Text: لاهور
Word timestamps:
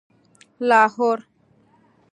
لاهور 0.59 1.19